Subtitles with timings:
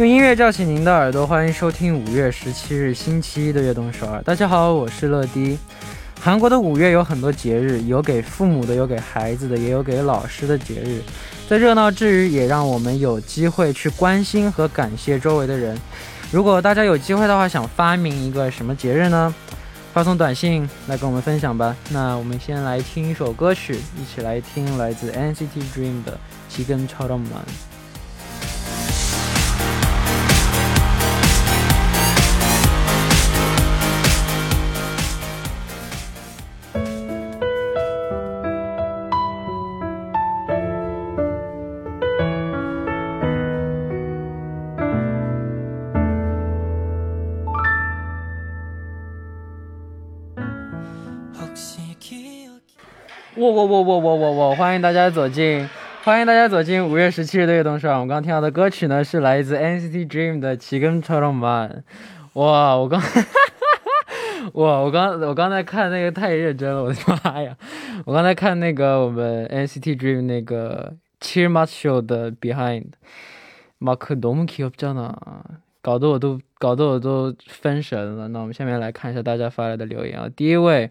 [0.00, 4.22] 用音乐叫醒您的耳朵，欢迎收听五月十七日星期一的悦动首尔。
[4.22, 5.58] 大家好，我是乐迪。
[6.20, 11.00] 韩国的五月有很多节日，有给父母的，有给孩子的，也有给老师的节日。
[11.48, 15.78] 在热闹之余，也让我们有机会去关心和感谢周围的人。
[16.30, 19.34] 如果大家有机会的话，想发明一个什么节日呢？
[19.94, 21.74] 发送短信来跟我们分享吧。
[21.88, 26.18] 那我们先来听一首歌曲，一起来听来自 NCT Dream 的《
[26.54, 27.18] 지금처럼만》。
[54.70, 55.68] 欢迎大家走进，
[56.04, 57.94] 欢迎大家走进五月十七日的悦动首尔。
[57.94, 61.70] 我们刚听到的歌曲呢，是来自 NCT Dream 的《지금처럼만》。
[62.34, 63.00] 哇，我刚，
[64.52, 67.56] 哇，我刚我刚才看那个太认真了，我的妈呀！
[68.04, 70.94] 我刚才看那个我们 NCT Dream 那个《
[71.26, 72.86] Chill m a t Show》的 Behind，
[73.78, 75.14] 马克너무귀엽잖 아，
[75.82, 78.28] 搞得我都搞得我都分神了。
[78.28, 80.90] 那我们下面来看一下大家发来的留言啊，第一位。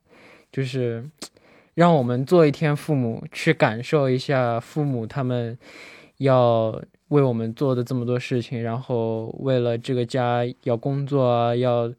[0.51, 1.03] 就是
[1.73, 5.57] 让我们做一天父母，去感受一下父母他们
[6.17, 11.93] 要为我们做的这么多事情，然后为了这个家要工作啊，要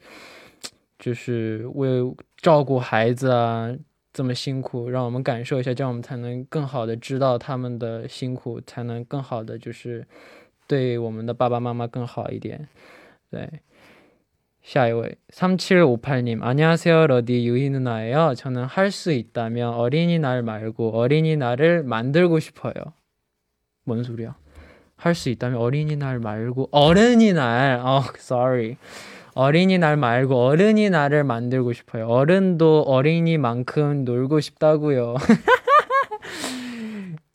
[0.98, 2.00] 就是为
[2.36, 3.74] 照顾孩子啊
[4.12, 10.06] 这么辛苦，让我们感受一下，这样我们才能更好的知道他们的辛苦，才能更好的就是
[10.66, 12.68] 对我们的爸爸妈妈更好一点，
[13.30, 13.48] 对。
[14.63, 22.73] 下一位 3758님 안녕하세요 러디 유희 누나예요 저는 할 수 있다면 어린이날 말고 어린이날을 만들고 싶어요
[23.85, 24.35] 뭔 소리야
[24.97, 28.75] 할 수 있다면 어린이날 말고 어른이날 어 sorry
[29.35, 35.15] 어린이날 말고 어른이날을 만들고 싶어요 어른도 어린이만큼 놀고 싶다고요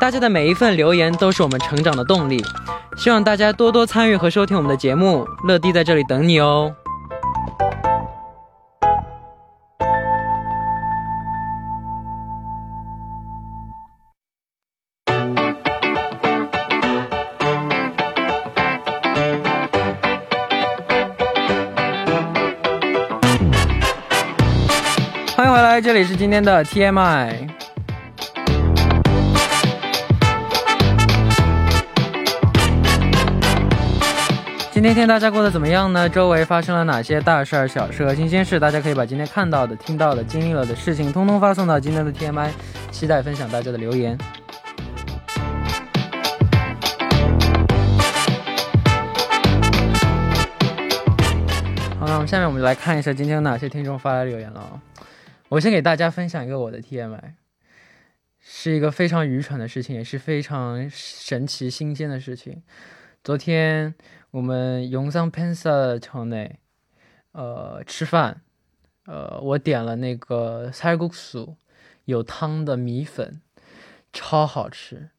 [0.00, 2.42] 大家的每一份留言都是我们成长的动力，
[2.96, 5.26] 希望大家多多参与和收听我们的节目。
[5.44, 6.72] 乐迪在这里等你哦。
[25.36, 27.57] 欢迎回来，这里是今天的 TMI。
[34.78, 36.08] 今天天大家过得怎么样呢？
[36.08, 38.60] 周围发生了哪些大事儿、小事和新鲜事？
[38.60, 42.52] 大家可以把今天看到的、听到的、经历了的事情，通通发送到今天的 TMI，
[42.92, 44.16] 期待分享大家的留言。
[51.98, 54.80] 好，那我们下面我们就来看一下今天有哪些听众发来留言了。
[55.48, 57.32] 我先给大家分享一个我的 TMI，
[58.40, 62.62] 是一个非常愚蠢的事情，也是非常神奇新鲜的事情。
[63.24, 63.96] 昨天。
[64.38, 66.60] 我们永桑潘萨城内，
[67.32, 68.42] 呃，吃饭，
[69.06, 71.56] 呃，我点了那个菜骨素，
[72.04, 73.40] 有汤的米粉，
[74.12, 75.10] 超好吃。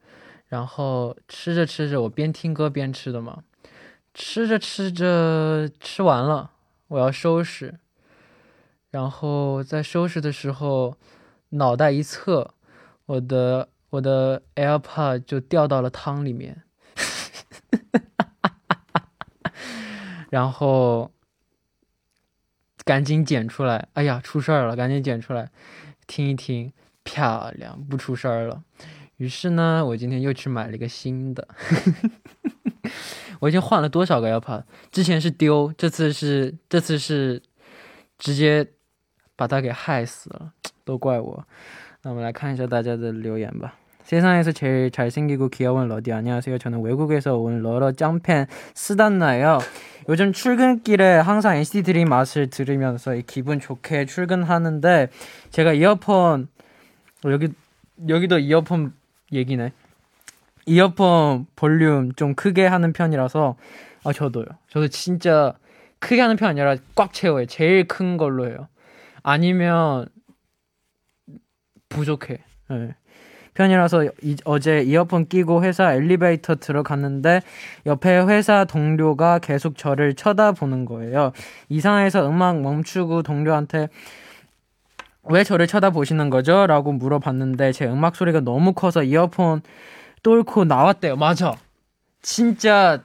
[0.48, 3.44] 然后吃着吃着，我边听歌边吃的嘛。
[4.14, 6.52] 吃着吃着，吃完了，
[6.88, 7.78] 我要收拾。
[8.90, 10.96] 然后在收拾的时候，
[11.50, 12.54] 脑袋一侧，
[13.06, 16.64] 我的我的 AirPod 就掉到了汤里面。
[20.30, 21.12] 然后
[22.86, 24.76] 赶紧捡出来，哎呀，出事儿了！
[24.76, 25.52] 赶紧捡出来
[26.08, 26.72] 听一听，
[27.04, 28.64] 漂亮，不出事儿了。
[29.18, 31.48] 于是呢，我今天又去买了一个新的。
[33.42, 37.42] 我已经换了多少个摇把之前是丢，这次是这次是
[38.18, 38.66] 直接
[39.36, 40.54] 把它给害死了，
[40.84, 41.48] 都怪我。
[42.02, 43.76] 那我们来看一下大家的留言吧。
[44.10, 49.60] 세상에서 제일 잘생기고 귀여운 러디 안녕하세요 저는 외국에서 온 러러 짱팬스단나예요
[50.10, 55.10] 요즘 출근길에 항상 NCT 드림 맛을 들으면서 기분 좋게 출근하는데
[55.52, 56.48] 제가 이어폰
[57.26, 57.50] 여기
[58.08, 58.94] 여기도 이어폰
[59.32, 59.74] 얘기네.
[60.66, 63.58] 이어폰 볼륨 좀 크게 하는 편이라서
[64.06, 64.46] 아 저도요.
[64.70, 65.54] 저도 진짜
[66.00, 67.46] 크게 하는 편 아니라 꽉 채워요.
[67.46, 68.68] 제일 큰 걸로 해요.
[69.22, 70.08] 아니면
[71.90, 72.40] 부족해.
[72.70, 72.96] 네.
[73.60, 77.42] 편이라서 이, 어제 이어폰 끼고 회사 엘리베이터 들어갔는데
[77.86, 81.34] 옆에 회사 동료가 계속 저를 쳐다보는 거예요.
[81.68, 83.90] 이상해서 음악 멈추고 동료한테
[85.24, 86.68] 왜 저를 쳐다보시는 거죠?
[86.68, 89.62] 라고 물어봤는데 제 음악 소리가 너무 커서 이어폰
[90.24, 91.18] 뚫고 나왔대요.
[91.18, 91.54] 맞아.
[92.22, 93.04] 진짜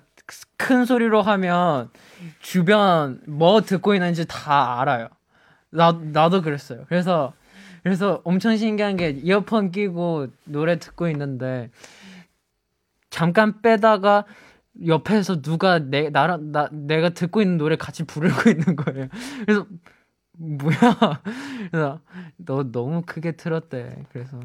[0.57, 1.91] 큰 소리로 하면
[2.39, 5.09] 주변 뭐 듣고 있는지 다 알아요.
[5.71, 6.85] 나, 나도 그랬어요.
[6.89, 7.33] 그래서,
[7.85, 11.71] 그래서 엄청 신기한 게 이어폰 끼고 노래 듣고 있는데
[13.11, 14.25] 잠깐 빼다가
[14.87, 19.09] 옆에서 누가 내, 나랑, 나, 내가 듣고 있는 노래 같이 부르고 있는 거예요.
[19.45, 19.67] 그래서
[20.33, 21.23] 뭐야?
[21.71, 22.01] 그래서
[22.37, 24.05] 너 너무 크게 틀었대.
[24.11, 24.41] 그래서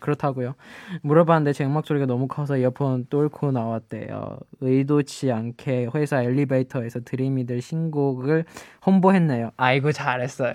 [0.00, 0.54] 그렇다고요.
[1.02, 4.38] 물어봤는데 제 음악 소리가 너무 커서 이어폰 뚫고 나왔대요.
[4.60, 8.44] 의도치 않게 회사 엘리베이터에서 드림이들 신곡을
[8.84, 9.50] 홍보했네요.
[9.56, 10.52] 아이고 잘했어요.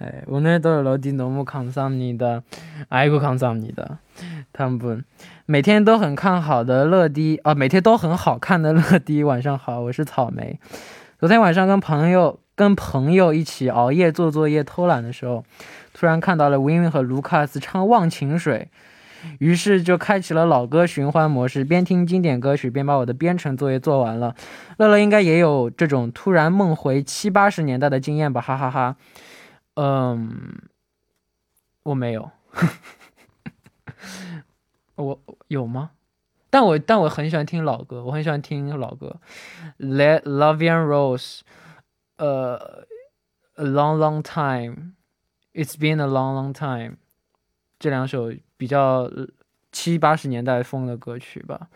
[0.00, 2.42] 네, 오늘도 러디 너무 감사합니다.
[2.88, 4.00] 아이고 감사합니다.
[4.52, 5.04] 다음 분.
[5.48, 10.58] 每天都很看好的乐迪啊，每天都很好看的乐迪，晚上好，我是草莓。
[11.20, 15.43] 昨天晚上跟朋友 跟朋友一起熬夜做作业偷懒的时候，
[15.93, 18.69] 突然看到了 Win Win 和卢卡斯唱《忘情水》，
[19.39, 24.35] 于是就开启了老歌循环模式，边听经典歌曲边把我的编程作业做完了。
[24.77, 28.41] 乐乐应该也有这种突然梦回七八十年代的经验吧？
[28.41, 28.95] 哈哈哈。
[29.75, 30.59] 嗯，
[31.83, 32.29] 我没有，
[34.95, 35.91] 我有吗？
[36.49, 39.15] 但我但我很喜欢听老歌，我很喜欢听老歌
[39.79, 41.39] ，Let Love and Rose。
[42.21, 42.85] 呃
[43.55, 44.93] ，A long long time,
[45.53, 46.95] It's been a long long time，
[47.77, 49.11] 这两首比较
[49.71, 51.67] 七八十年代风的歌曲吧，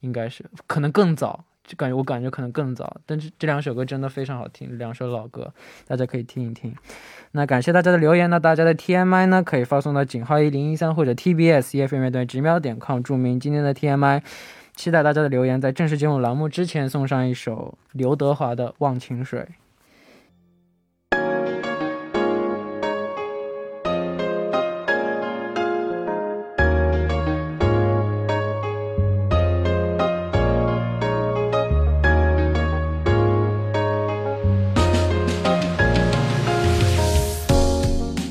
[0.00, 5.52] 应该是，可能更早，就感觉我感觉可能更早，但是这两首歌真的非常好听，两首老歌，
[5.88, 6.72] 大家可以听一听。
[7.32, 14.22] 那感谢大家的留言呢，大家的 TMI 呢可以发送到井号一零一三或者 TBS EFM 乐队直秒点 com 注明今天的 TMI，
[14.76, 19.40] 期待大家的留言，在正式节目栏目之前送上一首刘德华的《忘情水》。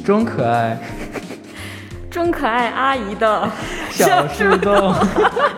[0.03, 0.77] 装可爱，
[2.11, 3.49] 装可爱阿姨的
[3.89, 4.93] 小树洞。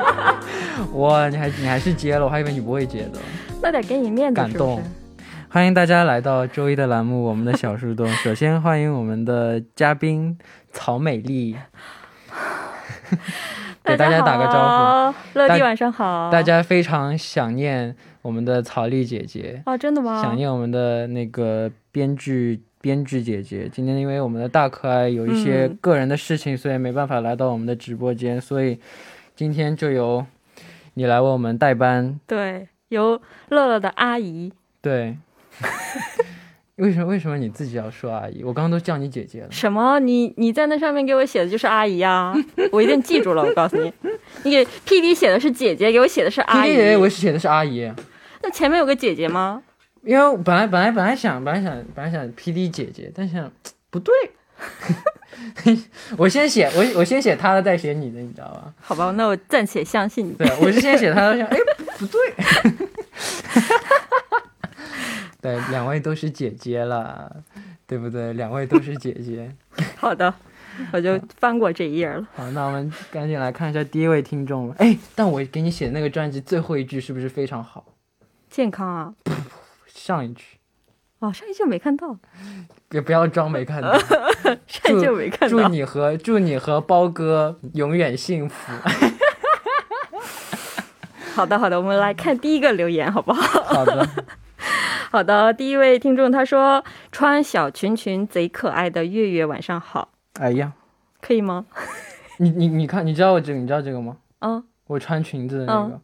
[0.94, 3.20] 哇，你还你还是接了，我还以为你不会接的。
[3.62, 4.84] 那得给你面子，感动。
[5.50, 8.08] 欢迎大家来到周一的栏目，我们的小树洞。
[8.24, 10.38] 首先欢迎我们的嘉宾
[10.72, 11.56] 曹美丽，
[13.84, 15.40] 给大家打个招呼。
[15.40, 16.30] 乐迪晚上好。
[16.30, 20.22] 大家非常想念我们的曹丽姐姐啊，真的吗？
[20.22, 22.62] 想念我们的那个编剧。
[22.86, 28.80] 编剧姐姐，今天因为我们的大可爱有一些个人的事情，所以没办法来到我们的直播间，所以
[29.36, 30.24] 今天就由
[30.94, 32.20] 你来为我们代班。
[32.28, 34.54] 对，由乐乐的阿姨。
[34.82, 35.18] 对。
[36.78, 37.08] 为什么？
[37.08, 38.44] 为什么你自己要说阿姨？
[38.44, 39.48] 我刚刚都叫你姐姐了。
[39.50, 40.00] 什么？
[40.00, 42.36] 你你在那上面给我写的就是阿姨啊？
[42.72, 43.42] 我一定记住了。
[43.42, 43.92] 我告诉你，
[44.46, 46.70] 你给 P D 写的是姐姐，给我写的是阿姨。
[46.70, 47.92] P D 我写的是阿姨。
[48.44, 49.64] 那前面有个姐姐吗？
[50.06, 53.52] 因为本来本来本来想本来想本来想 P D 姐姐，但想
[53.90, 54.14] 不对，
[56.16, 58.72] 我先写我我先写他的，再写你的，你知道吧？
[58.80, 60.34] 好吧，那我暂且相信你。
[60.34, 61.58] 对，我是先写他的，想 哎
[61.98, 62.20] 不对，
[65.42, 67.36] 对，两位都是姐姐了，
[67.88, 68.34] 对不对？
[68.34, 69.52] 两位都是姐姐。
[69.96, 70.32] 好的，
[70.92, 72.28] 我就翻过这一页了。
[72.36, 74.76] 好，那我们赶紧来看一下第一位听众了。
[74.78, 77.84] 哎，但我给你写的那个专辑最后一句是不是非常好？
[78.52, 79.14] 健康啊！
[80.06, 80.46] 上一句，
[81.18, 82.16] 哦，上一句没看到，
[82.92, 83.92] 也不要装没看到。
[84.68, 85.58] 上一句没看到。
[85.58, 88.72] 祝你和祝你和包哥永远幸福。
[91.34, 93.64] 好的，好的，我们来看第一个留言，好不好？
[93.64, 94.08] 好的，
[95.10, 95.52] 好的。
[95.52, 100.10] 第一位听众他说：“穿小裙裙贼可爱的月月，晚上好。
[100.40, 100.74] 哎呀，
[101.20, 101.66] 可以吗？
[102.38, 104.18] 你你你看，你知道我这个，你知道这个吗？
[104.42, 106.00] 嗯，我穿裙子的那个，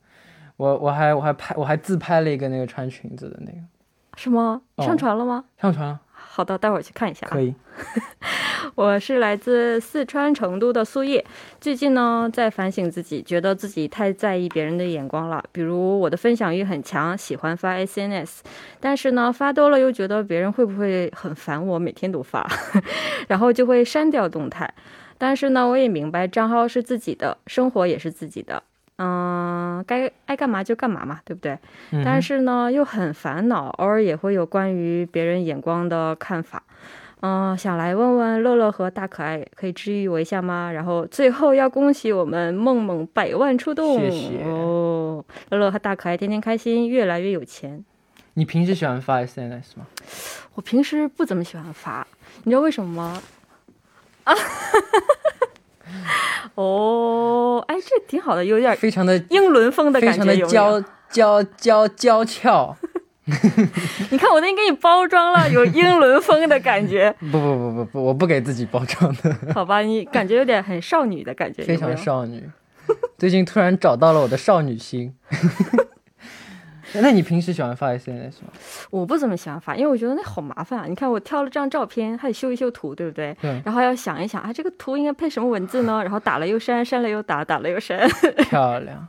[0.57, 3.59] 我我还我还拍我还自拍了一个那个穿裙子的那个，
[4.17, 4.61] 是吗？
[4.75, 5.43] 哦上传了吗？
[5.59, 7.29] 上传了，好的，待会儿去看一下啊。
[7.29, 7.53] 可以。
[8.75, 11.25] 我是来自四川成都的苏叶，
[11.59, 15.43] 最近呢在反省自己，觉得自己太在意别人的眼光了。
[15.51, 18.39] 比如我的分享欲很强，喜欢发 SNS，
[18.79, 22.47] 但是呢发多了又觉得别人会不会很烦我，每天都发，
[23.27, 24.71] 然后就会删掉动态。
[25.17, 28.61] 但是呢，我也明白账号是自己的，生活也是自己的，
[28.97, 31.57] 嗯，该爱干嘛就干嘛嘛，对不对？
[31.91, 36.61] 嗯但是呢，又很烦恼，偶尔也会有关于别人眼光的看法。
[37.23, 40.71] 嗯、想来问问乐乐和大可爱，可以治愈我一下吗？
[40.71, 45.23] 然后最后要恭喜我们梦梦百万出动谢谢哦！
[45.49, 47.85] 乐乐和大可爱天天开心，越来越有钱。
[48.33, 49.85] 你平时喜欢发 SNS 吗？
[50.55, 52.07] 我平时不怎么喜欢发，
[52.43, 53.21] 你知道为什么吗？
[54.23, 54.33] 啊，
[56.55, 60.37] 哦，哎，这挺好的，有点非常的英伦风的感觉， 常的？
[60.47, 62.75] 娇娇娇娇俏。
[64.09, 67.13] 你看，我都已经给你包装了，有英伦风的感觉。
[67.31, 72.43] 不不不不不，我不给自己包装的，好吧，你感觉有点很少女的感觉，非常少女。
[73.17, 75.15] 最近突然找到了我的少女心。
[76.95, 78.49] 那你平时喜欢发 SNS 吗？
[78.89, 80.85] 我不怎么喜欢发，因为我觉得那好麻烦啊。
[80.87, 83.35] 你看我挑了张照片，还得修一修图，对不对？
[83.41, 86.01] 对，然后要想一想啊，这个图应该配什么文字呢？
[86.03, 88.09] 然后打了又删，删了又打，打了又删。
[88.49, 89.07] 漂亮。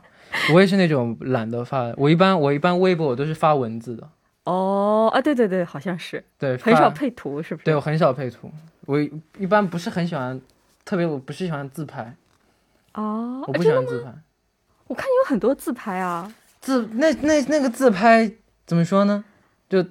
[0.51, 4.09] 我也是那种懒得发，我一般我一般微博我都是发文字的，
[4.45, 7.65] 哦啊，对对对，好像是对，很少配图，是不是？
[7.65, 8.51] 对我很少配图，
[8.87, 10.41] 我一一般不是很喜欢，
[10.83, 12.15] 特别我不是喜欢自拍，
[12.95, 13.61] 哦，我不？
[13.61, 14.11] 喜欢自拍。
[14.87, 16.33] 我看你有很多自拍啊。
[16.63, 18.31] 自那那那个自拍
[18.65, 19.23] 怎么说呢？
[19.69, 19.83] 就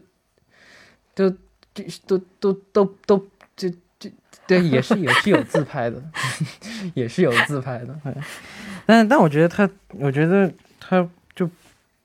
[1.14, 1.30] 就
[1.74, 4.10] 就都都都都就就
[4.46, 6.02] 对，也是也是有自拍的，
[6.94, 7.94] 也是有自拍的。
[8.02, 8.14] 对
[8.86, 10.50] 但但我觉得他，我觉得
[10.80, 11.48] 他就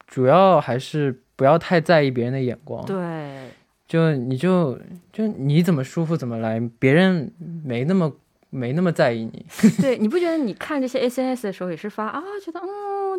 [0.06, 2.86] 主要还是不要太在意别人的眼光。
[2.86, 3.50] 对，
[3.88, 4.78] 就你就
[5.14, 7.32] 就你怎么舒服怎么来，别人
[7.64, 8.14] 没那么
[8.50, 9.46] 没那么在意你。
[9.82, 12.68] 对，你不觉得你看这些 SNS 的时候也是发啊，觉得嗯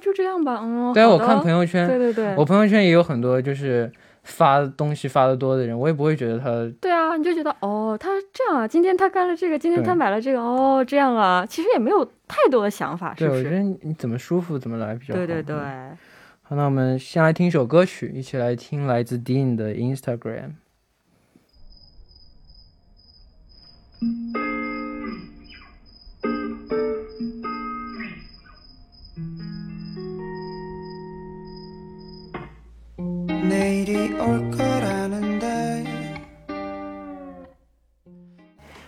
[0.01, 0.93] 就这样吧，嗯。
[0.93, 3.91] 对啊，我看朋友圈，对对对，我朋友圈也有很多就是
[4.23, 6.47] 发东西发的多的人，我也不会觉得他
[6.81, 13.41] 对啊，你就觉得哦，他这样啊，今天他干了这个，今天他买了这个，哦，这样啊，其实也没有太多的想法，是对，不是？
[13.41, 15.19] 我觉得你怎么舒服怎么来比较好。
[15.19, 15.97] 对对对，嗯
[16.43, 20.53] 好，那我们先来听一首歌曲，一起来听来自 Dean 的 Instagram。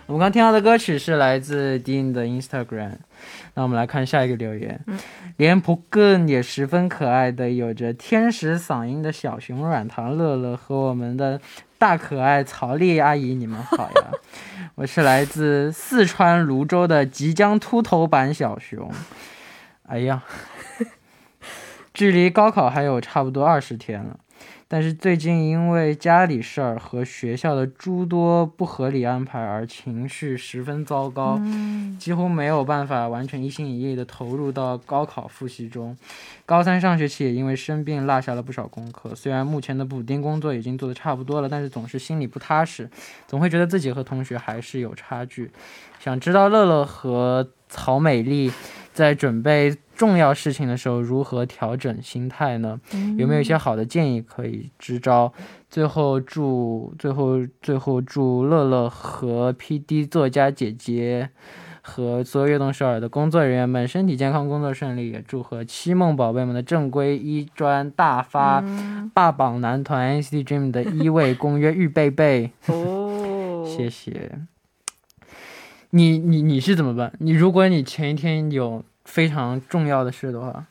[0.07, 2.97] 我们刚听到的歌曲是来自 Dean 的 Instagram。
[3.53, 4.99] 那我们来看下一个留言，嗯
[5.37, 11.39] 连蒲根也十分可爱的有着天使嗓音的小熊软糖乐乐和我们的
[11.77, 14.11] 大可爱曹丽阿姨，你们好呀！
[14.75, 18.91] 我是来自四川泸州的即将秃头版小熊。
[19.87, 20.23] 哎呀，
[21.93, 24.19] 距离高考还有差不多二十天了。
[24.73, 35.97] 但是最近因为家里事儿和学校的诸多不合理安排而情绪十分糟糕，嗯，几乎没有办法完全一心一意的投入到高考复习中。
[36.45, 42.89] 高三上学期也因为生病落下了不少功课，虽然目前的补丁工作已经做得差不多了，但是总是心里不踏实，
[43.27, 45.51] 总会觉得自己和同学还是有差距。
[45.99, 48.49] 想知道乐乐和曹美丽
[48.93, 52.81] 在准备重要事情的时候如何调整心态呢？
[53.19, 55.31] 有没有一些好的建议可以支招？
[55.69, 61.29] 最后祝最后最后祝乐乐和 PD 作家姐姐
[61.83, 65.11] 和所有悦动首尔的工作人员们身体健康，工作顺利。
[65.11, 72.49] 也祝贺七梦宝贝们的正规一专大发，嗯霸榜男团 NCT Dream 的一位 公约预备备。
[72.65, 74.31] 哦， 谢谢。
[75.91, 77.13] 你你你是怎么办？
[77.19, 80.65] 你如果你前一天有非常重要的事的话，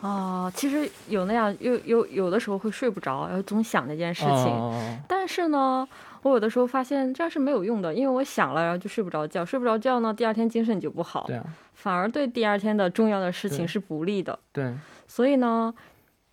[0.00, 4.30] 啊，其实有那样有有有的时候会睡不着，然后总想那件事情。
[4.30, 5.86] 哦但是呢，
[6.22, 14.36] 我有的时候发现这样是没有用的，因为我想了，然后就睡不着觉，睡不着觉呢，第二天精神就不好，对啊，反而对第二天的重要的事情是不利的。
[14.52, 14.74] 对，
[15.06, 15.72] 所以呢，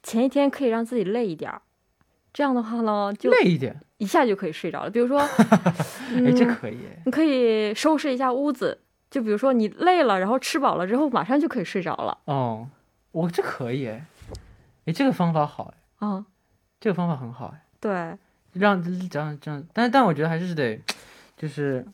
[0.01, 1.61] 前一天可以让自己累一点儿，
[2.33, 4.89] 这样的话呢，就累一点，一下就可以睡着了。
[4.89, 12.17] 比如说， 哎，这嗯，可以哎，你可以收拾一下屋子，就比如说你累了，然后吃饱了之后，马上就可以睡着了。
[12.25, 12.67] 哦，
[13.11, 14.05] 我这可以哎，
[14.85, 16.25] 哎，这个方法好哎，啊、
[16.79, 17.91] 这个方法很好哎，对，
[18.53, 20.79] 让这样这样，但但我觉得还是得，
[21.35, 21.85] 就是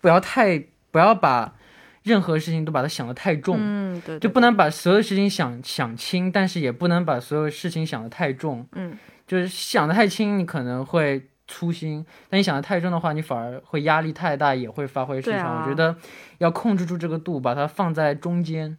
[0.00, 0.58] 不要太
[0.90, 1.54] 不要把
[2.02, 8.66] 任何事情都把它想得太重，嗯，对，对就不能把所有事情想想轻，但是也不能把所有事情想得太重。
[8.72, 15.56] 嗯，就是想得太轻，你可能会粗心；但你想的太重的话，你反而会压力太大，也会发挥失常。
[15.56, 15.94] 啊我觉得
[16.38, 18.76] 要控制住这个度，把它放在中间，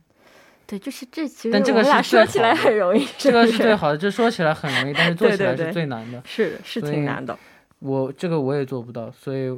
[0.66, 3.98] 对，就是这其实但这个是说起来很容易，这个是最好的。
[3.98, 6.22] 这说起来很容易，但是做起来是对对对最难的。
[6.26, 7.38] 是的是挺难的。
[7.80, 9.56] 我这个我也做不到，所以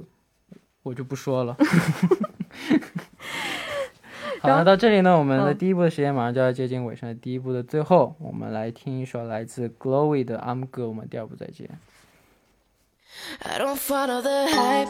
[0.84, 1.56] 我就不说了。
[4.40, 7.18] 好，然后那到这里呢，我们的嗯第一部的时间马上就要接近尾声。
[7.20, 10.86] 第一部的最后，我们来听一首来自 Glowy 的《I'm Good》。
[10.90, 11.70] 我们第二部再见。
[13.46, 14.90] I don't follow the hype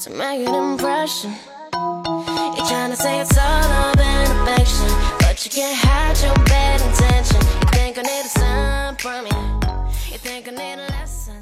[0.00, 1.34] to make an impression.
[1.72, 4.88] You're trying to say it's all love and affection,
[5.20, 7.40] but you can't hide your bad intention.
[7.62, 10.12] You think I need a sign from you?
[10.12, 11.39] You think I need a lesson?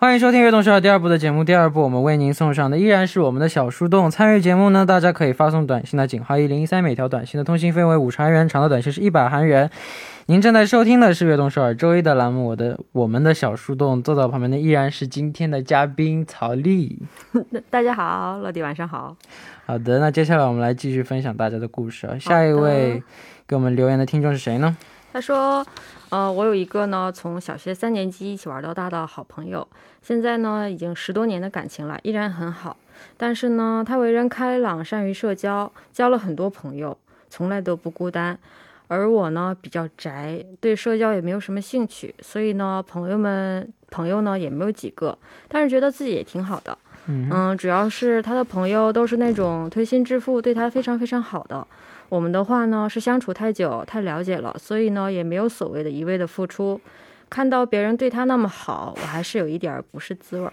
[0.00, 1.42] 欢迎收听《悦动十二》第二部的节目。
[1.42, 4.08] 第二部我们为您送上的依然是我们的小树洞。
[4.08, 9.68] 参与节目呢，大家可以发送短信的井号一零一三，每条短信的通信费为五十韩元，长的短信是一百韩元。
[10.26, 14.00] 您正在收听的是《悦动首尔》周一的栏目，我的我们的小树洞。
[14.00, 17.02] 坐在我旁边的依然是今天的嘉宾曹丽。
[17.68, 19.16] 大家好，乐迪晚上好。
[19.66, 22.16] 好的，那接下来我们来继续分享大家的故事啊。
[22.20, 23.02] 下一位
[23.48, 24.76] 给我们留言的听众是谁呢？
[25.12, 25.66] 他说，
[26.10, 29.66] 呃，我有一个呢，从小学三年级一起玩到大的好朋友，
[30.00, 32.76] 现在呢已经十多年的感情了，依然很好。
[33.16, 36.96] 但是呢，他为人开朗，善于社交，交了很多朋友，
[37.28, 38.38] 从来都不孤单。
[38.86, 46.76] 而我呢比较宅，对社交也没有什么兴趣，所以呢，朋友们朋友呢也没有几个，但是觉得自己也挺好的。
[47.04, 51.66] 嗯嗯，主要是他的朋友都是那种推心置腹，对他非常非常好的。
[52.08, 56.80] 我们的话呢是相处太久，太了解了，所以呢也没有所谓的一味的付出。
[57.30, 60.52] 看到别人对他那么好，我还是有一点儿不是滋味儿。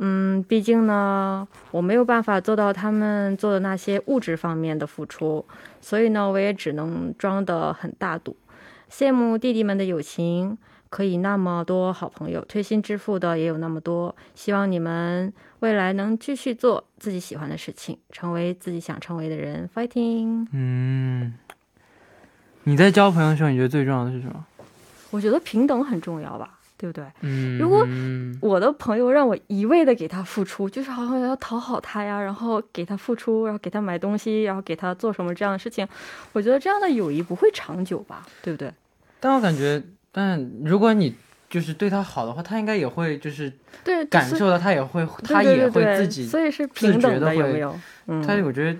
[0.00, 5.44] 嗯，毕竟呢，我没有办法做到他们做的那些物质方面的付出，
[5.80, 8.36] 所以呢，我也只能装的很大度。
[8.90, 10.56] 羡慕弟弟们的友情，
[10.90, 14.14] 可以那么多好朋友，推心置腹的也有那么多。
[14.34, 20.46] 希望你们未来能继续做自己喜欢的事情，成为自己想成为的人，fighting！
[20.52, 21.34] 嗯，
[22.64, 24.44] 你在交朋友的时候，你觉得最重要的是什么？
[25.10, 27.04] 我觉得平等很重要吧，对不对？
[27.22, 35.86] 嗯，如果嗯我的朋友让我一味的给他付出，就是好像要讨好他呀，然后给他付出，然后给他买东西，然后给他做什么这样的事情，
[36.32, 38.72] 我觉得这样的友谊不会长久吧，对不对？
[39.18, 41.14] 但我感觉，但如果你
[41.48, 43.52] 就是对他好的话，他应该也会就是
[43.84, 47.78] 对，感受到，他也会，他也会自己，所以是自平等的，有没有？
[48.06, 48.78] 嗯，他我觉得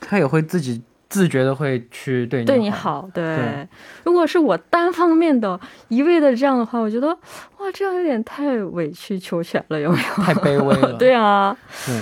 [0.00, 3.02] 他也会自己自觉的会去对你对你好。
[3.02, 3.24] 好，对。
[3.36, 3.68] 对
[4.04, 5.58] 如果是我单方面的
[5.88, 10.22] 一味的这样的话，我觉得哇，这样有点太委曲求全了，有没有？
[10.22, 10.92] 太卑微了。
[10.98, 11.56] 对啊，
[11.86, 12.00] 对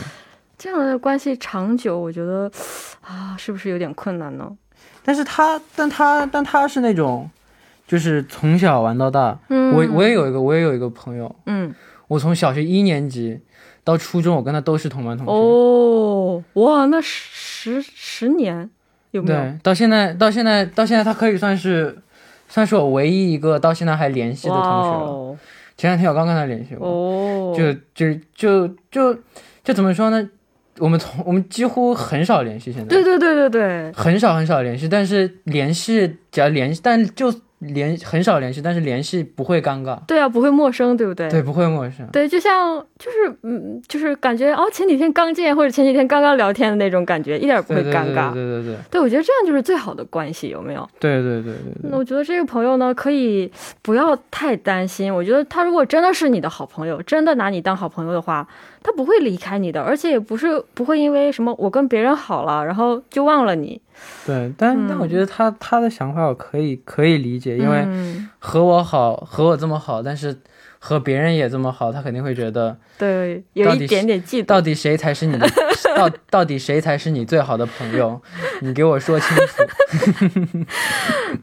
[0.59, 2.51] 这样的关系长久，我觉得
[3.03, 4.51] 啊，是不是有点困难呢？
[5.05, 7.31] 但是他，但他，但他是那种，
[7.87, 9.39] 就是从小玩到大。
[9.49, 11.75] 嗯，我我也有一个，我也有一个朋友，嗯
[12.09, 13.41] 我从小学一年级
[13.83, 15.33] 到初中，我跟他都是同班同学。
[15.33, 18.69] 哦，哇，那十十年
[19.11, 19.39] 有没有？
[19.39, 21.99] 对，到现在，到现在，到现在，他可以算是，
[22.49, 25.07] 算是我唯一一个到现在还联系的同学了。
[25.07, 25.39] 哦
[25.77, 29.15] 前两天我刚跟他联系过，哦，就就就就
[29.63, 30.27] 就怎么说呢？
[30.79, 41.29] 我们从我们几乎很少联系，现在对对对对对，很少很少联系，但是联系只要联系，但就联很少联系，但是联系不会尴尬，对啊，不会陌生，对不对？
[41.31, 42.07] 对，不会陌生。
[42.13, 48.33] 对，就像就是嗯，就是感觉哦，前几天刚见或者前几天刚刚聊天的那种感觉，一点不会对对尴尬。
[48.33, 50.87] 对对对对，我觉得这样就是最好的关系，有没有？
[51.01, 51.91] 对对对对。
[51.91, 55.13] 那我觉得这个朋友呢，可以不要太担心。
[55.13, 58.47] 我觉得他如果真的是你的好朋友，真的拿你当好朋友的话，
[58.87, 63.81] 他不会离开你的，而且也不是不会因为什么我跟别人好了，然后就忘了你。
[64.25, 70.39] 对，但、但我觉得他他的想法我可以可以理解，因为嗯、和我好，和我这么好，但是
[70.79, 74.45] 和别人也这么好，他肯定会觉得对，有一点点嫉妒。
[74.45, 75.49] 到底谁才是你的，
[75.97, 78.23] 到到底谁才是你最好的朋友？
[78.61, 80.63] 你给我说清楚。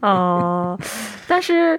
[0.00, 0.78] 哦，
[1.28, 1.78] 但是，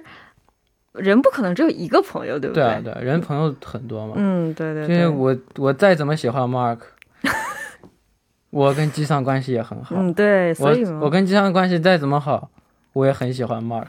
[0.98, 2.62] 人不可能只有一个朋友，对不对？
[2.62, 4.14] 对啊，对啊，人朋友很多嘛。
[4.16, 4.96] 嗯，对对对。
[4.96, 6.78] 就是我我再怎么喜欢 Mark，
[8.50, 9.96] 我跟机上关系也很好。
[9.98, 12.50] 嗯，对，所以我我跟机上关系再怎么好，
[12.92, 13.86] 我也很喜欢 Mark。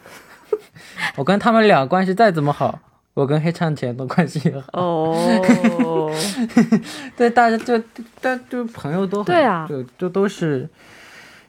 [1.17, 2.79] 我跟他们俩关系再怎么好，
[3.13, 4.67] 我跟黑唱前的关系也好。
[4.73, 6.11] 哦，
[7.17, 7.81] 对，大家就
[8.21, 10.67] 但就朋友都很对啊就就都是，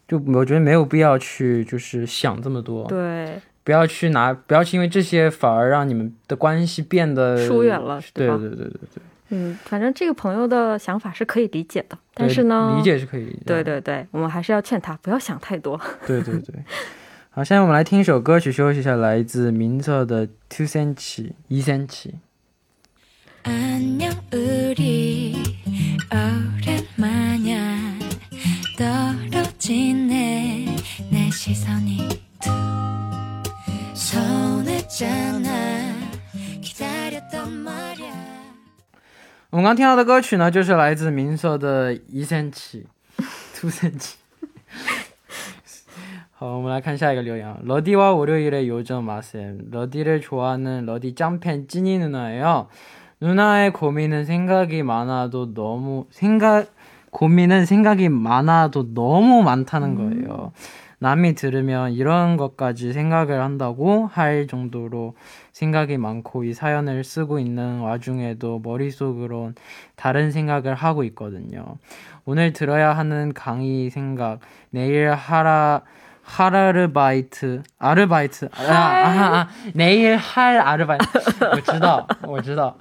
[0.09, 2.87] 就我觉得没有必要去就是想这么多。
[2.89, 9.04] 对，不要去拿，不要去因为这些反而让你们的关系变得疏远了是吧对对对对对。
[9.30, 13.42] 嗯，反正这个朋友的想法是可以理解的，但对是呢，理解是可以理解。
[13.46, 15.80] 对对对，我们还是要劝他不要想太多。
[16.06, 16.56] 对对对。
[17.32, 22.12] 好，现在我们来听一首歌曲休息一下，来自明策的《Two cm》一 cm。
[23.46, 25.36] 안녕 우리
[26.12, 27.58] 오랜만이야
[28.78, 30.66] 떨어진 내
[31.12, 32.07] 내 시선이
[39.52, 44.16] 我们刚听到的歌曲呢，就是来自明策的《一 cm》，Two cm。
[46.32, 47.60] 好，我们来看下一个留言啊。
[47.64, 49.70] 러디와 월요일의 요정 마셈.
[49.70, 52.68] 러디를 좋아하는 러디 짱팬 찐이 누나예요.
[53.22, 56.74] 누나의 고민은 생각이 많아도 너무 생각
[57.12, 60.52] 고민은 생각이 많아도 너무 많다는 거예요.
[61.00, 65.16] 남이 들으면 이런 것까지 생각을 한다고 할 정도로
[65.52, 69.56] 생각이 많고 이 사연을 쓰고 있는 와중에도 머릿속으론
[69.96, 71.78] 다른 생각을 하고 있거든요.
[72.26, 74.40] 오늘 들어야 하는 강의 생각,
[74.70, 75.82] 내일 하라
[76.24, 81.06] 하라르바이트 아르바이트 아, 아, 아, 내일 할 아르바이트
[81.52, 82.78] 我知道我知道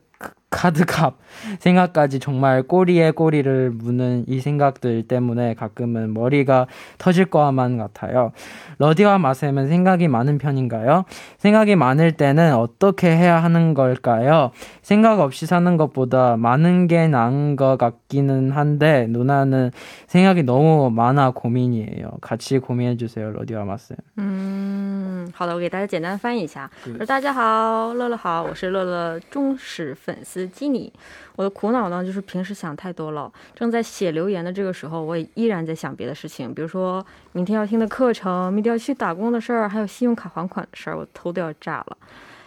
[0.49, 1.17] 카드값
[1.59, 6.67] 생각까지 정말 꼬리에 꼬리를 무는 이 생각들 때문에 가끔은 머리가
[6.97, 8.31] 터질 것만 같아요.
[8.77, 11.03] 러디와 마셈은 생각이 많은 편인가요?
[11.39, 14.51] 생각이 많을 때는 어떻게 해야 하는 걸까요?
[14.81, 19.71] 생각 없이 사는 것보다 많은 게 나은 것 같기는 한데 누나는
[20.07, 22.11] 생각이 너무 많아 고민이에요.
[22.21, 23.97] 같이 고민해 주세요, 러디와 마셈.
[24.17, 26.69] 嗯，好的，我给大家简单翻译一下。
[26.85, 30.92] 对说大家好，乐乐好，我是乐乐忠实粉丝 基尼。
[31.36, 33.32] 我的苦恼呢，就是平时想太多了。
[33.54, 41.96] 正在写留言的这个时候，我也依然在想别的事情，比如说明天要听的课程、明天要去打工的事儿，还有信用卡还款的事儿，我头都要炸了。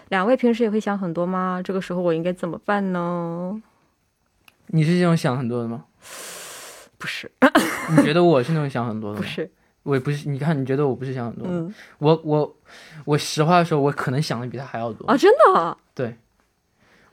[0.10, 1.62] 两位平时也会想很多吗？
[1.64, 3.62] 这个时候我应该怎么办呢？
[4.68, 5.86] 你是这种想很多的吗？
[6.98, 7.30] 不是，
[7.98, 9.22] 你觉得我是那种想很多的吗？
[9.22, 9.50] 不是，
[9.84, 10.30] 我也不是。
[10.30, 11.46] 你看，你觉得我不是想很多？
[11.50, 12.56] 嗯我我
[13.04, 15.06] 我实话说，我可能想的比他还要多。
[15.08, 16.16] 啊，真的，对，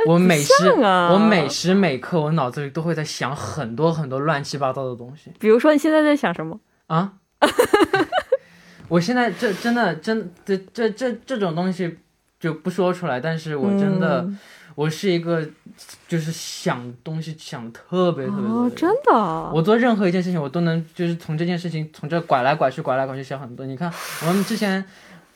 [0.08, 1.10] 我每时、啊。
[1.12, 5.32] 我每时每刻，我脑子里都会在想很多很多乱七八糟的东西。
[5.38, 6.58] 比如说你现在在想什么？
[6.86, 7.12] 啊。
[8.88, 11.98] 我现在这真的真这这这这种东西
[12.38, 14.38] 就不说出来，但是我真的、嗯。
[14.76, 15.44] 我是一个
[16.08, 19.12] 就是想东西想的特别特别多哦，真的，
[19.52, 23.66] 我做任何一件事情，我都能就是从这件事情从这拐来拐去，拐来拐去想很多。
[23.66, 23.92] 你看
[24.26, 24.82] 我们之前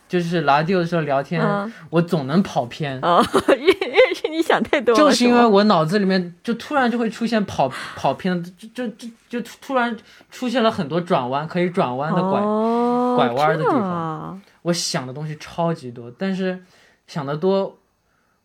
[0.09, 1.71] 就是拉 a 的时候聊天，嗯。
[1.91, 3.23] 我总能跑偏，啊，
[3.59, 4.04] 因为因为是
[4.35, 9.97] 你想太多了，就是因为我脑子里面就突然就会出现跑跑偏，就就就就突突然
[10.31, 14.41] 出现了很多转弯可以转弯的拐，哦、拐弯的地方。
[14.63, 16.65] 我想的东西超级多，但是
[17.07, 17.79] 想的多，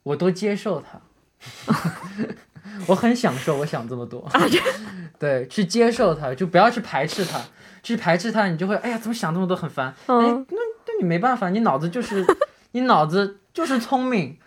[0.04, 1.00] 我都接受它。
[2.88, 4.30] 我很享受，我想这么多，
[5.18, 7.40] 对，去接受它，就不要去排斥它，
[7.82, 9.88] 去排斥它，你就会，哎呀，怎么想这么多，很烦。
[9.88, 12.26] 哎，嗯那那你没办法，你脑子就是，
[12.72, 14.38] 你脑子就是聪明，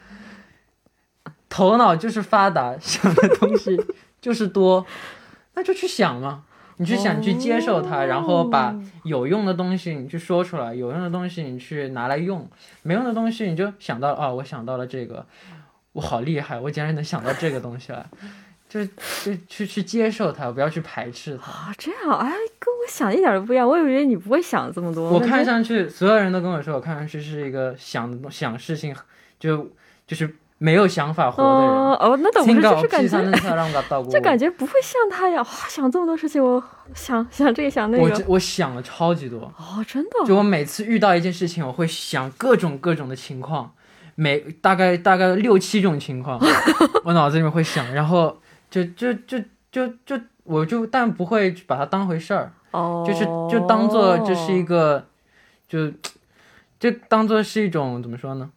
[1.52, 3.78] 头脑就是发达， 想的东西
[4.22, 4.86] 就是多，
[5.52, 6.44] 那就去想嘛。
[6.78, 12.48] 你去想，去接受它，然后把有用的东西你去说出来，有用的东西你去拿来用，
[12.80, 15.24] 没用的东西你就想到啊，我想到了这个，
[15.92, 18.04] 我好厉害，我竟然能想到这个东西来，
[18.68, 21.52] 就就去去接受它，不要去排斥它。
[21.52, 23.68] 啊，这样，哎，跟我想一点都不一样。
[23.68, 25.10] 我以为你不会想这么多。
[25.10, 28.96] 我看上去，所有人都跟我说，我看上去是一个想想事情
[29.38, 29.70] 就
[30.06, 31.68] 就是没有想法活的人。
[31.68, 33.18] 哦，哦那倒不是，就是感觉，
[34.08, 35.42] 就感觉不会像他呀。
[35.42, 36.62] 哇，想这么多事情，我
[36.94, 38.04] 想想这个想那个。
[38.04, 39.40] 我我想了超级多。
[39.58, 40.24] 哦，真的。
[40.24, 43.72] 就我每次遇到一件事情，我会想各种各种的情况，
[44.14, 46.38] 每大概大概六七种情况，
[47.04, 48.38] 我脑子里面会想，然后
[48.70, 49.40] 就就就
[49.72, 52.52] 就就我就但不会把它当回事儿。
[52.70, 53.04] 哦。
[53.04, 55.06] 就是就当做这是一个，
[55.68, 55.90] 就
[56.78, 58.50] 就当做是一种怎么说呢？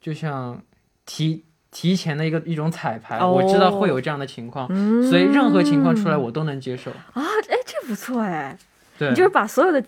[0.00, 0.60] 就像
[1.06, 3.32] 提提前的一个一种彩排，哦。
[3.32, 6.90] 我知道会有这样的情况，嗯，所以任何情况出来我都能接受。
[6.90, 8.56] 啊，哎，这不错哎，
[8.98, 9.84] 对，你就是把所有的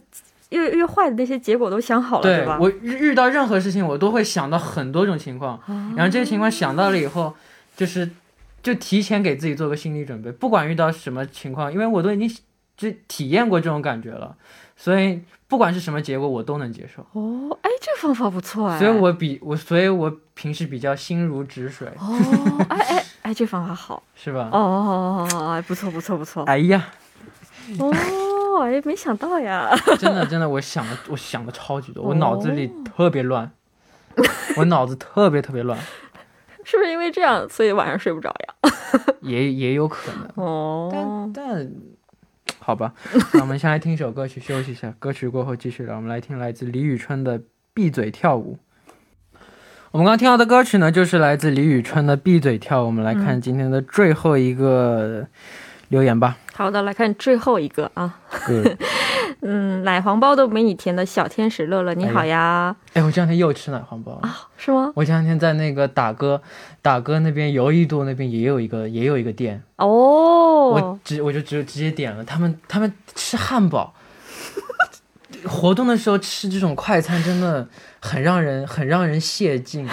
[0.51, 2.59] 越越坏的那些结果都想好了，吧？
[2.59, 5.93] 对我遇遇到任何事情，我都会想到很多种情况，啊。
[5.97, 7.35] 然后这些情况想到了以后，
[7.77, 8.11] 就是
[8.63, 12.29] 就提前给自己做个心理准备，不管遇到什么情况，因为我都已经
[12.77, 14.37] 就体验过这种感觉了，
[14.77, 17.03] 所以不管是什么结果，我都能接受。
[17.13, 24.51] 哦，哎，这方法不错哎，所以我比我，所以我平时比较心如止水，哦，哎哎哎，这方法好，是吧？
[24.53, 26.87] 哦哦哦哦，哎，不错不错不错，哎呀，
[27.79, 27.91] 哦，
[28.63, 33.51] 哎，没想到呀，真的真的，我想的我想的超级多，我哦脑子里特别乱，
[34.57, 35.79] 我脑子特别特别乱，
[36.65, 38.73] 是不是因为这样，所以晚上睡不着呀？
[39.23, 40.45] 也也有可能。
[40.45, 41.71] 哦但，但
[42.67, 42.93] 好吧，
[43.33, 45.95] 那我们先来听一首歌曲休息一下，歌曲过后继续聊。
[45.95, 47.39] 我们来听来自李宇春的
[47.73, 48.59] 《闭嘴跳舞》。
[49.93, 52.83] 我们刚刚听到的歌曲呢，就是来自李宇春的《闭嘴跳舞》。
[52.87, 55.25] 我们来看今天的最后一个
[55.91, 56.37] 留言吧。
[56.55, 58.65] 好的，来看最后一个啊，嗯，
[59.49, 64.37] 嗯，奶黄包都没你甜的小天使乐乐，你好呀，哎，我这两天又吃奶黄包了。
[64.57, 64.93] 是吗？
[64.97, 66.43] 我前两天在那个打歌，
[66.83, 72.25] 打歌那边游一度那边也有一个也有一个店，哦我，直我就直直接点了。
[72.25, 73.95] 他们他们吃汉堡，
[75.47, 77.69] 活动的时候吃这种快餐真的
[78.01, 79.89] 很让人很让人泄劲。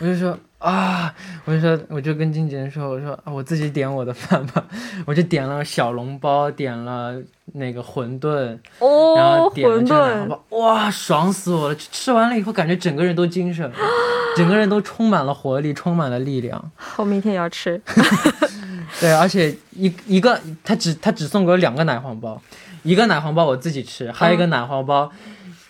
[0.00, 4.64] 我就说啊，我就说我就跟经纪人说，我说、啊、我自己点我的饭吧，
[5.06, 7.14] 我就点了小笼包，点了
[7.52, 11.74] 那个馄饨，哦然后点了这个奶黄，包，哇，爽死我了！
[11.74, 13.70] 吃完了以后感觉整个人都精神，
[14.36, 16.70] 整个人都充满了活力，充满了力量。
[16.96, 17.80] 我明天也要吃。
[19.00, 22.40] 对，而且一一个他只他只送给我两个奶黄包，
[22.82, 25.10] 一个奶黄包我自己吃，还有一个奶黄包，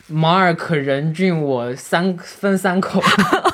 [0.06, 3.06] 马尔可、人俊我三分三口，够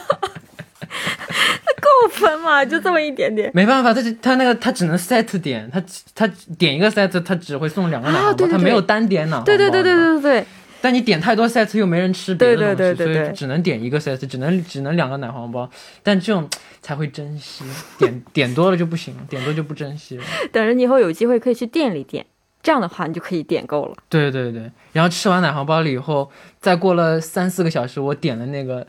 [2.17, 3.51] 分嘛，就这么一点点。
[3.55, 5.83] 没办法，他只他那个他只能 set 点，他
[6.15, 6.27] 他
[6.59, 9.45] 点一个 set 他只会送两个奶黄包，啊对对他没有单点奶黄包。
[9.45, 10.47] 对对对对对对对，
[10.81, 15.69] 但你点太多 set 又没人吃别的东西，对对对对对所以只能点一个 set，只能只能两个奶黄包。
[16.03, 16.49] 但这种
[16.83, 17.65] 才会珍惜，
[17.99, 20.25] 点点多了就不行，点多就不珍惜了。
[20.53, 22.25] 等着你以后有机会可以去店里点，
[22.63, 23.95] 这样的话你就可以点够了。
[24.09, 28.87] 对对对，然后吃完奶黄包了以后，再过了三四个小时，我点了那个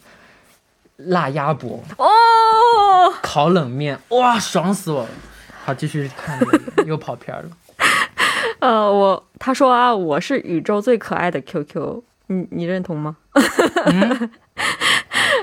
[0.97, 5.09] 辣鸭脖、哦，烤冷面，哇，爽死我了！
[5.63, 6.39] 好，继续看，
[6.85, 7.49] 又跑偏了。
[8.59, 13.17] 呃，我他说啊，我是宇宙最可爱的 QQ，你你认同吗？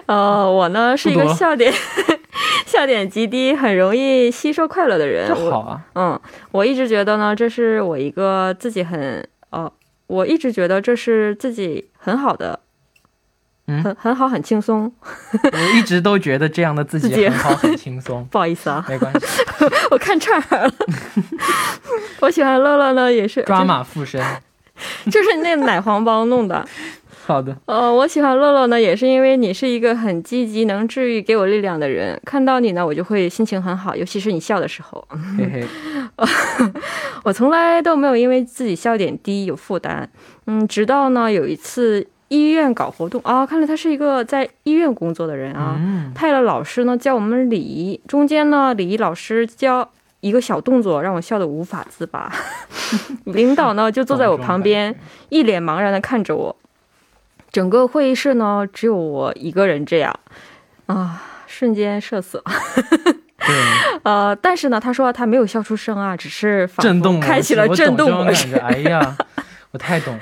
[0.06, 1.72] 呃，我呢是一个笑点
[2.66, 5.30] 笑点极低、很容易吸收快乐的人。
[5.30, 9.70] 我这好啊，嗯，我一直觉得呢，这是我一个自己很呃，
[10.08, 12.58] 我一直觉得这是自己很好的，
[13.66, 14.92] 嗯很很好，很轻松。
[15.42, 19.26] 我一直都觉得这样的自己很好，很轻松， 不好意思啊，没关系，
[19.90, 20.74] 我看岔儿了。
[22.20, 24.22] 我喜欢乐乐呢，也是抓，马附身。
[25.06, 26.66] 就就是那奶黄包弄的。
[27.26, 32.20] 好的，呃，我喜欢乐乐呢，也是因为你是一个很积极、能治愈、给我力量的人。
[32.26, 35.02] 看到你呢，我就会心情很好，尤其是你笑的时候。
[35.38, 35.64] 嘿嘿，
[37.22, 40.06] 我从来都没有因为自己笑点低有负担。
[40.46, 42.06] 嗯，直到呢有一次
[42.40, 49.90] 医院搞活动啊，看来他是一个在医院工作的人啊，嗯，派了老师呢教我们礼仪，中间呢礼仪老师教。
[50.20, 52.32] 一个小动作让我笑得无法自拔，
[53.24, 56.56] 领导呢就坐在我旁边，一脸茫然的看着我。
[57.52, 60.18] 整个会议室呢只有我一个人这样，
[60.86, 62.44] 啊，瞬间社死了。
[63.04, 63.54] 对，
[64.04, 68.56] 呃，但是呢，他说他没有笑出声啊，只是震动开启了震动感觉。
[68.56, 69.14] 哎呀，
[69.72, 70.20] 我太懂了。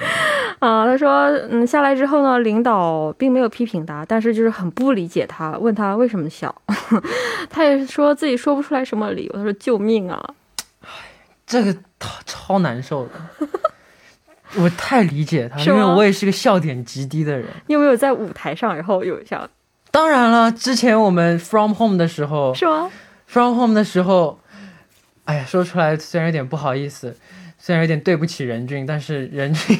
[0.62, 0.86] 啊。
[0.86, 6.54] 他说，嗯，下来之后呢，领导并没有批评他，但是就是很不理解他，问他为什么笑，
[7.50, 9.32] 他也说自己说不出来什么理由。
[9.34, 10.34] 他说救命啊！
[11.44, 13.48] 这个超超难受的，
[14.56, 17.46] 我太理解他，因为我也是个笑点极低的人。
[17.66, 19.46] 你有没有在舞台上然后有笑？
[19.90, 22.90] 当然了，之前我们 From Home 的时候是吗
[23.26, 24.38] ？，From Home 的时候，
[25.24, 27.14] 哎呀，说出来虽然有点不好意思，
[27.64, 29.78] 虽然有点对不起任俊，但是任俊，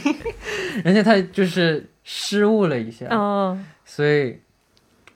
[0.85, 4.39] 人家他就是失误了一下，嗯，所以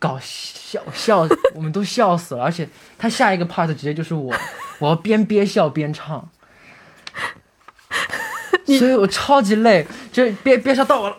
[0.00, 4.34] 搞笑笑，我们都笑死了，而且他下一个 part 直接就是我，
[4.80, 6.28] 我要边憋笑边唱，
[8.66, 11.16] 所以我超级累，就憋憋笑到我了，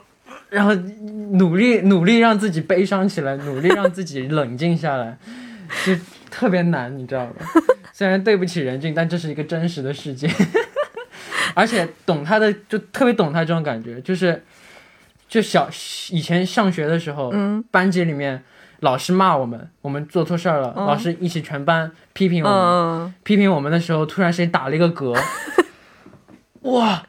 [0.50, 5.18] 然后努力努力让自己悲伤起来，努力让自己冷静下来，
[5.86, 5.96] 就
[6.30, 7.46] 特别难，你知道吧？
[7.94, 10.28] 虽然对不起任俊，但这是一个真实的世界，
[11.58, 14.46] 而且懂他的就特别懂他这种感觉，就是
[15.28, 15.68] 就小
[16.12, 17.64] 以前上学的时候，嗯。
[17.72, 18.44] 班级里面
[18.82, 20.86] 老师骂我们，我们做错事儿了，嗯。
[20.86, 25.20] 老师一起全班批评我们，嗯，批评我们的时候，突然谁打了一个嗝，
[26.62, 27.02] 哇，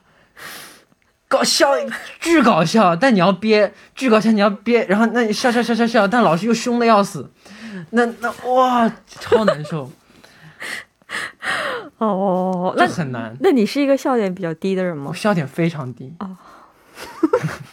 [1.29, 1.75] 搞笑，
[2.19, 7.31] 巨搞笑，但你要憋，巨搞笑，你要憋，然后那你笑笑笑笑笑，但老师又凶的要死，
[7.91, 9.93] 那那哇，超难受，
[11.99, 15.15] 哦，这那很难，那你是一个笑点比较低的人吗我？
[15.15, 16.37] 笑点非常低哦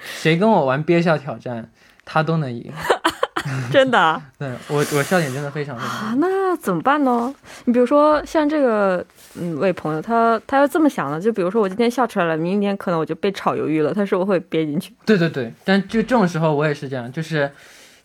[0.00, 1.70] 谁跟我玩憋笑挑战，
[2.04, 2.72] 他都能赢。
[3.72, 4.20] 真的啊？
[4.38, 6.06] 对我，我笑点真的非常非常低。
[6.06, 7.34] 啊那怎么办呢？
[7.64, 9.04] 你比如说像这个
[9.40, 14.94] 嗯位朋友，他他要这么想的，就比如说我今天笑出来了，明天可能我就被炒鱿鱼了，他是不是会憋进去？
[15.06, 17.50] 对对对，但就这种时候我也是这样，就是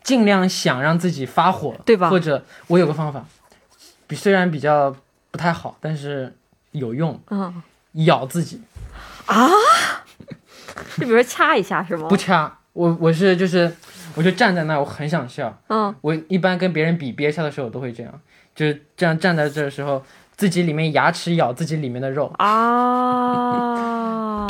[0.01, 3.25] 尽量想让自己发火，对吧或者我有个方法，
[4.07, 4.95] 比虽然比较
[5.33, 6.31] 不太好，但是
[6.73, 7.61] 有用，嗯
[8.05, 8.61] 咬自己
[9.25, 9.49] 啊，
[10.97, 12.15] 就比如说掐一下是吗不？
[12.15, 12.55] 掐。
[12.73, 13.71] 我我是就是
[14.15, 15.55] 我就站在那儿，我很想笑。
[15.69, 18.11] 嗯我一般跟别人比憋笑的时候，我都会这样，
[18.55, 20.03] 就是这样站在这的时候，
[20.35, 22.31] 自己里面牙齿咬自己里面的肉。
[22.37, 22.45] 啊，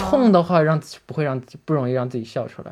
[0.09, 2.71] 痛的话，让自己不会让自己不容易让自己笑出来。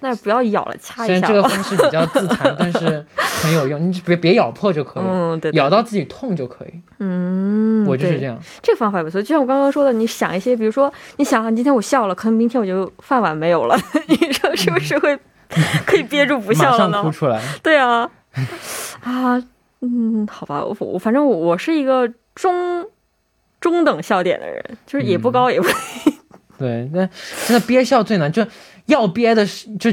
[0.00, 1.42] 那不要咬了，掐一下虽然这个。
[1.52, 3.90] 方式比较自残，但是很有用。
[3.90, 6.68] 你 别别咬破就可以，嗯，对，对咬到自己痛就可以。
[6.98, 8.38] 嗯，我就是这样。
[8.62, 13.76] 这个方法也不错，就像我刚刚说的，你想一些，比如说，你想啊，今天我笑了，可能明天我就饭碗没有了，
[14.08, 15.18] 你说是不是会
[15.84, 17.12] 可以憋住不笑了马上哭呢？
[17.12, 17.42] 出来。
[17.62, 18.08] 对啊，
[19.02, 19.42] 啊，
[19.80, 22.86] 嗯，好吧，我我反正我我是一个中
[23.60, 25.68] 中等笑点的人，就是也不高也不
[26.58, 27.08] 对，那
[27.46, 28.46] 真的憋笑最难，就
[28.86, 29.90] 要憋的是就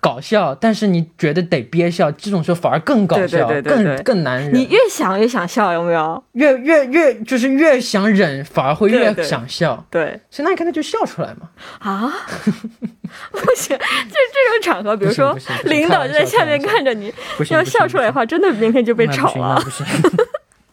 [0.00, 4.54] 搞笑，但是你觉得得憋笑，这种时候反而更搞笑，对对对更更难忍。
[4.54, 6.22] 你越想越想笑，有没有？
[6.32, 9.84] 越越越就是越想忍，反而会越想笑。
[9.90, 11.48] 对所以那你看，他就笑出来嘛。
[11.78, 12.12] 啊，
[13.30, 17.12] 不行，就这种场合，比如说领导就在下面看着你，
[17.50, 19.56] 要笑出来的话，真的明天就被炒了。
[19.56, 19.86] 那不行。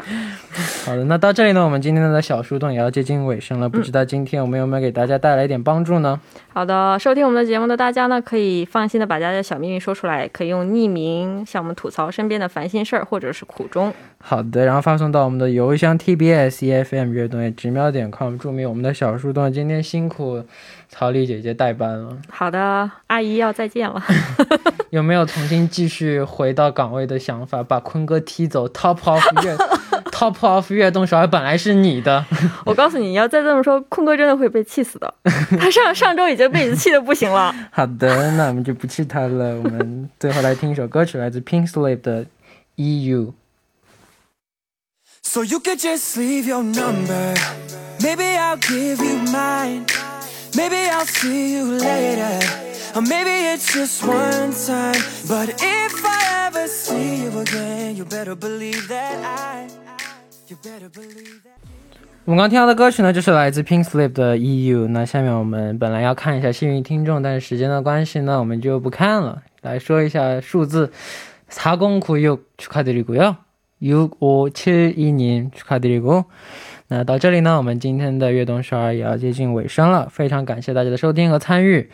[0.85, 3.69] 好的，那到这里呢，我们今天的小树洞也要接近尾声了。
[3.69, 6.19] 不知道今天我们有没有给大家带来一点帮助呢？
[6.51, 13.93] 好的，收听我们的节目的大家呢，可以放心的把大家的小秘密说出来，可以用匿名向我们吐槽身边的烦心事儿或者是苦衷。
[14.17, 20.43] 好的，然后发送到我们的邮箱 tbs efm 乐动直瞄点 com，注明我们的小树洞今天辛苦
[20.89, 24.01] 曹丽姐姐代班了，好的，阿姨要再见了。
[24.89, 27.61] 有没有重新继续回到岗位的想法？
[27.61, 29.55] 把坤哥踢走，top of 乐
[30.19, 32.25] top of 悦动手本来是你的，
[32.65, 35.13] 我告诉你，你要再这么说，坤哥真的会被气死的。
[35.58, 37.55] 他上上周已经被你气的不行了。
[37.71, 39.55] 好的，那我们就不气他了。
[39.55, 42.25] 我们最后来听一首歌曲，来自 Pink Slip 的
[42.75, 43.32] E EU。
[45.23, 47.36] So you could just leave your number.
[48.01, 49.86] Maybe I'll give you mine.
[50.53, 52.39] Maybe I'll see you later.
[52.95, 55.01] Or maybe it's just one time.
[55.27, 59.88] But if I ever see you again, you better believe that I.
[62.24, 64.88] 我们刚听到的歌曲呢，就是来自 Pink Slip 的 EU。
[64.88, 69.42] 那下面我们本来要看一下幸运听众，但是时间的关系呢，我们就不看了。
[69.60, 70.90] 来说一下数字
[71.50, 73.37] 4096 축하드리고요.
[73.80, 76.24] 6572님 축하드리고.
[76.88, 81.90] 那到这里呢，我们今天的悦动少儿也要接近尾声了，非常感谢大家的收听和参与。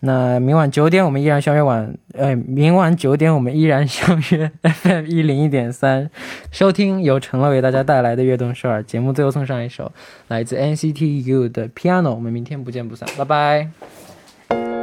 [0.00, 6.10] 那明晚九点我们依然相约晚，呃，明晚九点我们依然相约 FM 一零一点三，
[6.50, 9.12] 收听由陈乐为大家带来的悦动少儿节目。
[9.12, 9.92] 最后送上一首
[10.28, 14.79] 来自 NCT U 的 Piano，我们明天不见不散，拜拜。